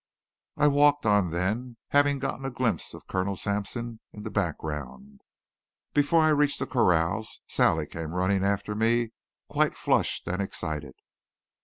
I 0.57 0.65
walked 0.65 1.05
on 1.05 1.29
then, 1.29 1.77
having 1.89 2.17
gotten 2.17 2.43
a 2.43 2.49
glimpse 2.49 2.95
of 2.95 3.05
Colonel 3.05 3.35
Sampson 3.35 3.99
in 4.11 4.23
the 4.23 4.31
background. 4.31 5.21
Before 5.93 6.23
I 6.23 6.29
reached 6.29 6.57
the 6.57 6.65
corrals 6.65 7.41
Sally 7.47 7.85
came 7.85 8.15
running 8.15 8.43
after 8.43 8.73
me, 8.73 9.11
quite 9.47 9.77
flushed 9.77 10.27
and 10.27 10.41
excited. 10.41 10.95